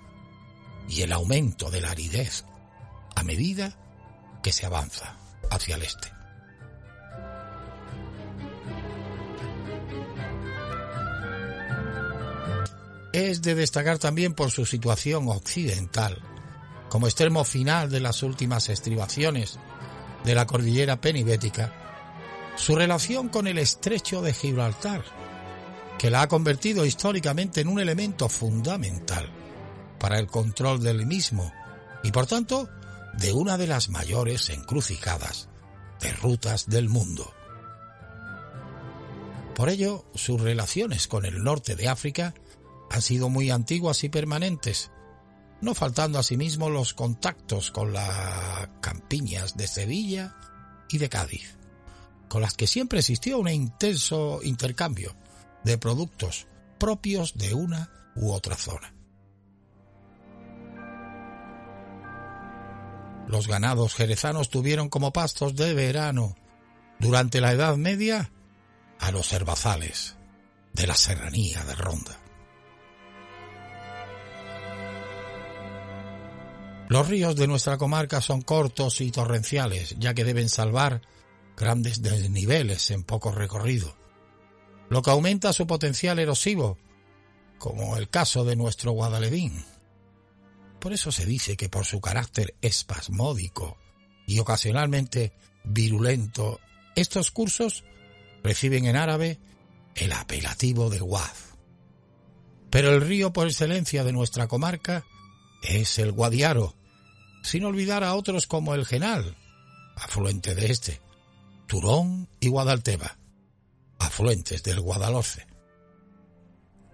y 0.88 1.02
el 1.02 1.12
aumento 1.12 1.70
de 1.70 1.80
la 1.80 1.92
aridez 1.92 2.44
a 3.14 3.22
medida 3.22 3.78
que 4.42 4.52
se 4.52 4.66
avanza 4.66 5.16
hacia 5.50 5.76
el 5.76 5.82
este. 5.82 6.13
Es 13.14 13.42
de 13.42 13.54
destacar 13.54 14.00
también 14.00 14.34
por 14.34 14.50
su 14.50 14.66
situación 14.66 15.28
occidental, 15.28 16.20
como 16.88 17.06
extremo 17.06 17.44
final 17.44 17.88
de 17.88 18.00
las 18.00 18.24
últimas 18.24 18.68
estribaciones 18.68 19.60
de 20.24 20.34
la 20.34 20.46
cordillera 20.46 21.00
penibética, 21.00 21.72
su 22.56 22.74
relación 22.74 23.28
con 23.28 23.46
el 23.46 23.58
estrecho 23.58 24.20
de 24.20 24.32
Gibraltar, 24.32 25.04
que 25.96 26.10
la 26.10 26.22
ha 26.22 26.28
convertido 26.28 26.84
históricamente 26.84 27.60
en 27.60 27.68
un 27.68 27.78
elemento 27.78 28.28
fundamental 28.28 29.30
para 30.00 30.18
el 30.18 30.26
control 30.26 30.82
del 30.82 31.06
mismo 31.06 31.52
y 32.02 32.10
por 32.10 32.26
tanto 32.26 32.68
de 33.16 33.32
una 33.32 33.56
de 33.56 33.68
las 33.68 33.90
mayores 33.90 34.50
encrucijadas 34.50 35.48
de 36.00 36.12
rutas 36.14 36.68
del 36.68 36.88
mundo. 36.88 37.32
Por 39.54 39.68
ello, 39.68 40.04
sus 40.16 40.40
relaciones 40.40 41.06
con 41.06 41.24
el 41.24 41.44
norte 41.44 41.76
de 41.76 41.88
África 41.88 42.34
han 42.90 43.02
sido 43.02 43.28
muy 43.28 43.50
antiguas 43.50 44.04
y 44.04 44.08
permanentes, 44.08 44.90
no 45.60 45.74
faltando 45.74 46.18
asimismo 46.18 46.68
los 46.68 46.94
contactos 46.94 47.70
con 47.70 47.92
las 47.92 48.68
campiñas 48.80 49.56
de 49.56 49.66
Sevilla 49.66 50.34
y 50.90 50.98
de 50.98 51.08
Cádiz, 51.08 51.56
con 52.28 52.42
las 52.42 52.54
que 52.54 52.66
siempre 52.66 52.98
existió 52.98 53.38
un 53.38 53.48
intenso 53.48 54.40
intercambio 54.42 55.14
de 55.64 55.78
productos 55.78 56.46
propios 56.78 57.34
de 57.34 57.54
una 57.54 57.90
u 58.14 58.30
otra 58.32 58.56
zona. 58.56 58.94
Los 63.26 63.48
ganados 63.48 63.94
jerezanos 63.94 64.50
tuvieron 64.50 64.90
como 64.90 65.12
pastos 65.12 65.56
de 65.56 65.72
verano 65.72 66.36
durante 66.98 67.40
la 67.40 67.52
Edad 67.52 67.76
Media 67.76 68.30
a 69.00 69.10
los 69.10 69.32
herbazales 69.32 70.16
de 70.72 70.86
la 70.86 70.94
serranía 70.94 71.64
de 71.64 71.74
Ronda. 71.74 72.23
Los 76.88 77.08
ríos 77.08 77.34
de 77.36 77.46
nuestra 77.46 77.78
comarca 77.78 78.20
son 78.20 78.42
cortos 78.42 79.00
y 79.00 79.10
torrenciales, 79.10 79.96
ya 79.98 80.12
que 80.14 80.24
deben 80.24 80.48
salvar 80.48 81.00
grandes 81.56 82.02
desniveles 82.02 82.90
en 82.90 83.04
poco 83.04 83.32
recorrido, 83.32 83.96
lo 84.90 85.02
que 85.02 85.10
aumenta 85.10 85.52
su 85.52 85.66
potencial 85.66 86.18
erosivo, 86.18 86.78
como 87.58 87.96
el 87.96 88.10
caso 88.10 88.44
de 88.44 88.56
nuestro 88.56 88.92
Guadalevín. 88.92 89.64
Por 90.78 90.92
eso 90.92 91.10
se 91.10 91.24
dice 91.24 91.56
que 91.56 91.70
por 91.70 91.86
su 91.86 92.00
carácter 92.00 92.54
espasmódico 92.60 93.78
y 94.26 94.38
ocasionalmente 94.38 95.32
virulento, 95.64 96.60
estos 96.94 97.30
cursos 97.30 97.84
reciben 98.42 98.84
en 98.84 98.96
árabe 98.96 99.40
el 99.94 100.12
apelativo 100.12 100.90
de 100.90 101.00
Guad. 101.00 101.32
Pero 102.68 102.92
el 102.92 103.00
río 103.00 103.32
por 103.32 103.46
excelencia 103.46 104.04
de 104.04 104.12
nuestra 104.12 104.48
comarca 104.48 105.06
es 105.64 105.98
el 105.98 106.12
Guadiaro, 106.12 106.74
sin 107.42 107.64
olvidar 107.64 108.04
a 108.04 108.14
otros 108.14 108.46
como 108.46 108.74
el 108.74 108.84
Genal, 108.84 109.36
afluente 109.96 110.54
de 110.54 110.66
este, 110.70 111.00
Turón 111.66 112.28
y 112.40 112.48
Guadalteba, 112.48 113.16
afluentes 113.98 114.62
del 114.62 114.80
Guadalhorce. 114.80 115.46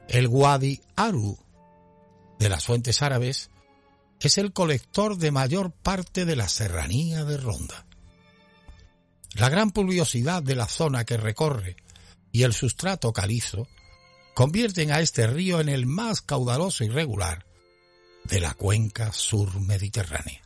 El 0.09 0.29
Guadi 0.29 0.81
Aru, 0.97 1.39
de 2.39 2.49
las 2.49 2.65
fuentes 2.65 3.03
árabes, 3.03 3.51
es 4.21 4.39
el 4.39 4.53
colector 4.53 5.17
de 5.17 5.31
mayor 5.31 5.73
parte 5.73 6.25
de 6.25 6.37
la 6.37 6.49
serranía 6.49 7.25
de 7.25 7.37
Ronda. 7.37 7.87
La 9.35 9.49
gran 9.49 9.71
pluviosidad 9.71 10.43
de 10.43 10.57
la 10.57 10.67
zona 10.67 11.05
que 11.05 11.17
recorre 11.17 11.77
y 12.33 12.43
el 12.43 12.53
sustrato 12.53 13.13
calizo 13.13 13.67
convierten 14.35 14.93
a 14.93 15.01
este 15.01 15.27
río 15.27 15.61
en 15.61 15.69
el 15.69 15.87
más 15.87 16.23
caudaloso 16.23 16.85
y 16.85 16.89
regular 16.89 17.50
de 18.25 18.41
la 18.41 18.55
cuenca 18.55 19.13
sur 19.13 19.61
mediterránea. 19.61 20.43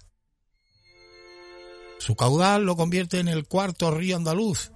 Su 1.98 2.16
caudal 2.16 2.64
lo 2.64 2.76
convierte 2.76 3.20
en 3.20 3.28
el 3.28 3.46
cuarto 3.46 3.90
río 3.90 4.16
andaluz, 4.16 4.72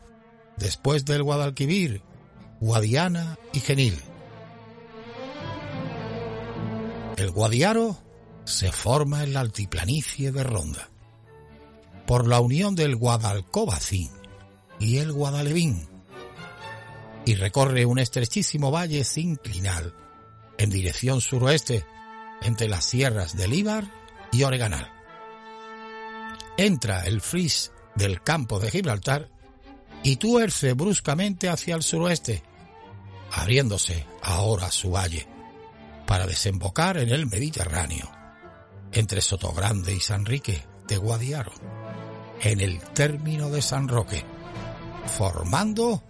después 0.56 1.04
del 1.04 1.22
Guadalquivir, 1.22 2.02
Guadiana 2.60 3.38
y 3.52 3.60
Genil. 3.60 4.00
El 7.16 7.30
Guadiaro 7.30 7.98
se 8.44 8.72
forma 8.72 9.24
en 9.24 9.34
la 9.34 9.40
altiplanicie 9.40 10.32
de 10.32 10.42
Ronda. 10.42 10.88
Por 12.06 12.26
la 12.26 12.40
unión 12.40 12.74
del 12.74 12.96
Guadalcobacín 12.96 14.10
y 14.80 14.98
el 14.98 15.12
Guadalevín, 15.12 15.86
y 17.26 17.34
recorre 17.34 17.84
un 17.84 17.98
estrechísimo 17.98 18.70
valle 18.70 19.04
sinclinal 19.04 19.94
en 20.56 20.70
dirección 20.70 21.20
suroeste 21.20 21.84
entre 22.42 22.68
las 22.68 22.84
sierras 22.84 23.36
de 23.36 23.48
Líbar 23.48 23.84
y 24.32 24.42
Oreganal. 24.42 24.90
Entra 26.56 27.04
el 27.04 27.20
fris 27.20 27.72
del 27.94 28.22
campo 28.22 28.58
de 28.58 28.70
Gibraltar 28.70 29.28
y 30.02 30.16
tuerce 30.16 30.72
bruscamente 30.74 31.48
hacia 31.48 31.74
el 31.74 31.82
suroeste, 31.82 32.42
abriéndose 33.32 34.06
ahora 34.22 34.70
su 34.70 34.90
valle 34.90 35.26
para 36.06 36.26
desembocar 36.26 36.96
en 36.96 37.10
el 37.10 37.26
Mediterráneo, 37.26 38.10
entre 38.92 39.20
Sotogrande 39.20 39.94
y 39.94 40.00
Sanrique 40.00 40.64
de 40.86 40.96
Guadiaro, 40.96 41.52
en 42.40 42.60
el 42.60 42.80
término 42.80 43.50
de 43.50 43.60
San 43.60 43.88
Roque, 43.88 44.24
formando 45.18 46.02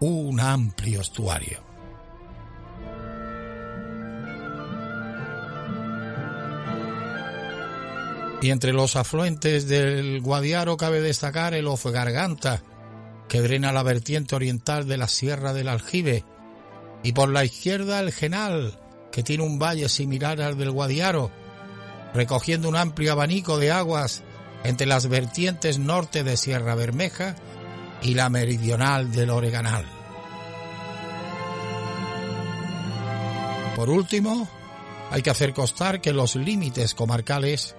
un 0.00 0.38
amplio 0.38 1.00
estuario. 1.00 1.73
Y 8.40 8.50
entre 8.50 8.72
los 8.72 8.96
afluentes 8.96 9.68
del 9.68 10.20
Guadiaro 10.20 10.76
cabe 10.76 11.00
destacar 11.00 11.54
el 11.54 11.68
Garganta, 11.92 12.62
que 13.28 13.40
drena 13.40 13.72
la 13.72 13.82
vertiente 13.82 14.34
oriental 14.36 14.86
de 14.86 14.98
la 14.98 15.08
Sierra 15.08 15.52
del 15.52 15.68
Aljibe, 15.68 16.24
y 17.02 17.12
por 17.12 17.28
la 17.30 17.44
izquierda 17.44 18.00
el 18.00 18.12
Genal, 18.12 18.78
que 19.12 19.22
tiene 19.22 19.44
un 19.44 19.58
valle 19.58 19.88
similar 19.88 20.40
al 20.40 20.58
del 20.58 20.70
Guadiaro, 20.70 21.30
recogiendo 22.12 22.68
un 22.68 22.76
amplio 22.76 23.12
abanico 23.12 23.58
de 23.58 23.70
aguas 23.70 24.22
entre 24.64 24.86
las 24.86 25.08
vertientes 25.08 25.78
norte 25.78 26.24
de 26.24 26.36
Sierra 26.36 26.74
Bermeja 26.74 27.36
y 28.02 28.14
la 28.14 28.28
meridional 28.28 29.12
del 29.12 29.30
Oreganal. 29.30 29.84
Por 33.76 33.90
último, 33.90 34.48
hay 35.10 35.22
que 35.22 35.30
hacer 35.30 35.52
constar 35.52 36.00
que 36.00 36.12
los 36.12 36.36
límites 36.36 36.94
comarcales 36.94 37.76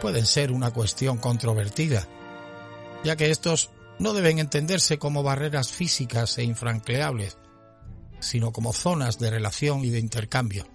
pueden 0.00 0.26
ser 0.26 0.50
una 0.50 0.72
cuestión 0.72 1.18
controvertida, 1.18 2.08
ya 3.04 3.16
que 3.16 3.30
estos 3.30 3.70
no 3.98 4.14
deben 4.14 4.38
entenderse 4.38 4.98
como 4.98 5.22
barreras 5.22 5.70
físicas 5.70 6.38
e 6.38 6.42
infranqueables, 6.42 7.36
sino 8.18 8.52
como 8.52 8.72
zonas 8.72 9.18
de 9.18 9.30
relación 9.30 9.84
y 9.84 9.90
de 9.90 9.98
intercambio, 9.98 10.66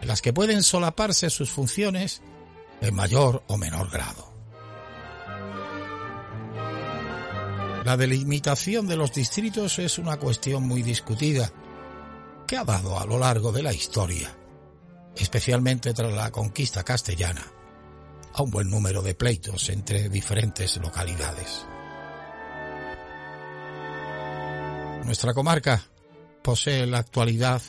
en 0.00 0.08
las 0.08 0.22
que 0.22 0.32
pueden 0.32 0.62
solaparse 0.62 1.30
sus 1.30 1.50
funciones 1.50 2.22
en 2.80 2.94
mayor 2.94 3.44
o 3.46 3.56
menor 3.56 3.90
grado. 3.90 4.30
La 7.84 7.96
delimitación 7.96 8.86
de 8.86 8.96
los 8.96 9.12
distritos 9.12 9.78
es 9.78 9.98
una 9.98 10.18
cuestión 10.18 10.66
muy 10.66 10.82
discutida, 10.82 11.50
que 12.46 12.56
ha 12.56 12.64
dado 12.64 12.98
a 12.98 13.06
lo 13.06 13.18
largo 13.18 13.52
de 13.52 13.62
la 13.62 13.72
historia, 13.72 14.34
especialmente 15.16 15.94
tras 15.94 16.12
la 16.12 16.30
conquista 16.30 16.84
castellana, 16.84 17.42
a 18.34 18.42
un 18.42 18.50
buen 18.50 18.70
número 18.70 19.02
de 19.02 19.14
pleitos 19.14 19.68
entre 19.70 20.08
diferentes 20.08 20.76
localidades. 20.76 21.66
Nuestra 25.04 25.34
comarca 25.34 25.82
posee 26.42 26.84
en 26.84 26.92
la 26.92 26.98
actualidad 26.98 27.62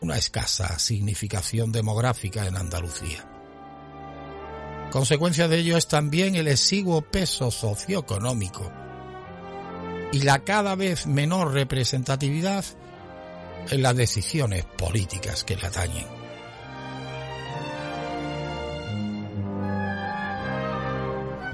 una 0.00 0.16
escasa 0.16 0.78
significación 0.78 1.72
demográfica 1.72 2.46
en 2.46 2.56
Andalucía. 2.56 3.28
Consecuencia 4.90 5.48
de 5.48 5.58
ello 5.58 5.76
es 5.76 5.86
también 5.86 6.34
el 6.36 6.48
exiguo 6.48 7.02
peso 7.02 7.50
socioeconómico 7.50 8.72
y 10.12 10.22
la 10.22 10.38
cada 10.38 10.74
vez 10.76 11.06
menor 11.06 11.52
representatividad 11.52 12.64
en 13.70 13.82
las 13.82 13.96
decisiones 13.96 14.64
políticas 14.64 15.44
que 15.44 15.56
le 15.56 15.66
atañen. 15.66 16.17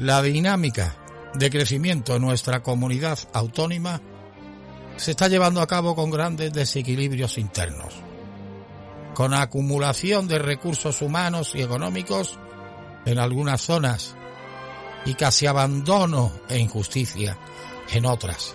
La 0.05 0.21
dinámica 0.21 0.95
de 1.33 1.51
crecimiento 1.51 2.15
en 2.15 2.21
nuestra 2.21 2.63
comunidad 2.63 3.19
autónoma 3.33 4.03
se 4.99 5.13
está 5.13 5.29
llevando 5.29 5.63
a 5.63 5.67
cabo 5.67 5.97
con 5.97 6.11
grandes 6.11 6.53
desequilibrios 6.53 7.39
internos, 7.39 7.95
con 9.15 9.33
acumulación 9.33 10.29
de 10.29 10.39
recursos 10.39 11.01
humanos 11.01 11.53
y 11.55 11.63
económicos 11.63 12.39
en 13.07 13.19
algunas 13.19 13.63
zonas 13.63 14.15
y 15.07 15.15
casi 15.15 15.47
abandono 15.47 16.33
e 16.51 16.59
injusticia 16.59 17.39
en 17.91 18.05
otras. 18.05 18.55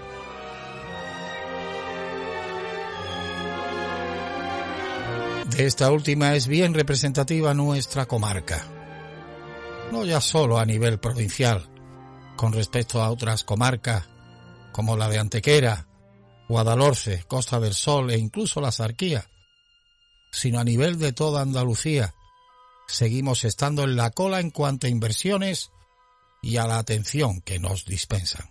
De 5.49 5.65
esta 5.65 5.89
última 5.89 6.35
es 6.35 6.45
bien 6.45 6.75
representativa 6.75 7.55
nuestra 7.55 8.05
comarca, 8.05 8.67
no 9.91 10.05
ya 10.05 10.21
solo 10.21 10.59
a 10.59 10.65
nivel 10.65 10.99
provincial, 10.99 11.69
con 12.35 12.53
respecto 12.53 13.01
a 13.01 13.09
otras 13.09 13.43
comarcas 13.43 14.07
como 14.71 14.95
la 14.95 15.09
de 15.09 15.19
Antequera, 15.19 15.87
Guadalhorce, 16.47 17.23
Costa 17.27 17.59
del 17.59 17.73
Sol 17.73 18.11
e 18.11 18.17
incluso 18.17 18.61
la 18.61 18.71
Sarquía, 18.71 19.29
sino 20.31 20.59
a 20.59 20.63
nivel 20.63 20.99
de 20.99 21.11
toda 21.11 21.41
Andalucía. 21.41 22.13
Seguimos 22.87 23.43
estando 23.43 23.83
en 23.83 23.95
la 23.95 24.11
cola 24.11 24.39
en 24.39 24.51
cuanto 24.51 24.87
a 24.87 24.89
inversiones 24.89 25.71
y 26.41 26.57
a 26.57 26.65
la 26.65 26.77
atención 26.77 27.41
que 27.41 27.59
nos 27.59 27.85
dispensan. 27.85 28.49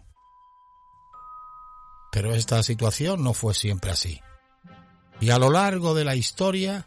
Pero 2.12 2.34
esta 2.34 2.62
situación 2.62 3.22
no 3.22 3.32
fue 3.32 3.54
siempre 3.54 3.90
así. 3.90 4.20
Y 5.20 5.30
a 5.30 5.38
lo 5.38 5.50
largo 5.50 5.94
de 5.94 6.04
la 6.04 6.14
historia, 6.14 6.86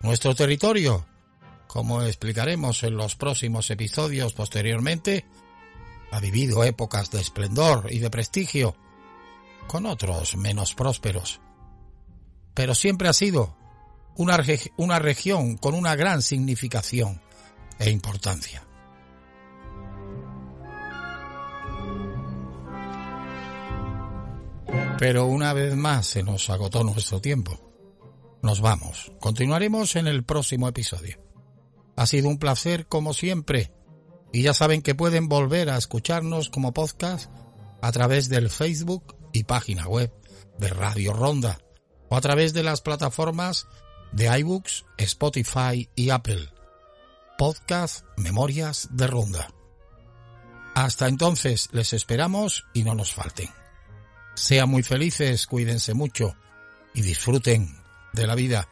nuestro 0.00 0.34
territorio, 0.34 1.06
como 1.68 2.02
explicaremos 2.02 2.82
en 2.82 2.96
los 2.96 3.14
próximos 3.14 3.70
episodios 3.70 4.32
posteriormente, 4.32 5.26
ha 6.10 6.18
vivido 6.18 6.64
épocas 6.64 7.10
de 7.10 7.20
esplendor 7.20 7.92
y 7.92 7.98
de 7.98 8.10
prestigio, 8.10 8.74
con 9.68 9.86
otros 9.86 10.36
menos 10.36 10.74
prósperos. 10.74 11.40
Pero 12.54 12.74
siempre 12.74 13.08
ha 13.08 13.12
sido 13.12 13.54
una, 14.16 14.36
región 14.98 15.58
con 15.58 15.74
una 15.74 15.94
gran 15.94 16.22
significación 16.22 17.20
e 17.78 17.90
importancia. 17.90 18.64
Pero 24.98 25.26
una 25.26 25.52
vez 25.52 25.76
más 25.76 26.06
se 26.06 26.22
nos 26.24 26.50
agotó 26.50 26.82
nuestro 26.82 27.20
tiempo. 27.20 27.60
Nos 28.42 28.60
vamos. 28.60 29.12
Continuaremos 29.20 29.94
en 29.96 30.08
el 30.08 30.24
próximo 30.24 30.66
episodio. 30.66 31.27
Ha 31.98 32.06
sido 32.06 32.28
un 32.28 32.38
placer 32.38 32.86
como 32.86 33.12
siempre. 33.12 33.72
Y 34.32 34.42
ya 34.42 34.54
saben 34.54 34.82
que 34.82 34.94
pueden 34.94 35.28
volver 35.28 35.68
a 35.68 35.76
escucharnos 35.76 36.48
como 36.48 36.72
podcast 36.72 37.28
a 37.82 37.90
través 37.90 38.28
del 38.28 38.50
Facebook 38.50 39.16
y 39.32 39.42
página 39.42 39.88
web 39.88 40.12
de 40.58 40.68
Radio 40.68 41.12
Ronda 41.12 41.58
o 42.08 42.16
a 42.16 42.20
través 42.20 42.52
de 42.52 42.62
las 42.62 42.82
plataformas 42.82 43.66
de 44.12 44.26
iBooks, 44.38 44.86
Spotify 44.96 45.90
y 45.96 46.10
Apple. 46.10 46.48
Podcast 47.36 48.04
Memorias 48.16 48.90
de 48.92 49.08
Ronda. 49.08 49.52
Hasta 50.76 51.08
entonces 51.08 51.68
les 51.72 51.94
esperamos 51.94 52.64
y 52.74 52.84
no 52.84 52.94
nos 52.94 53.12
falten. 53.12 53.48
Sean 54.36 54.68
muy 54.68 54.84
felices, 54.84 55.48
cuídense 55.48 55.94
mucho 55.94 56.36
y 56.94 57.02
disfruten 57.02 57.82
de 58.12 58.28
la 58.28 58.36
vida. 58.36 58.68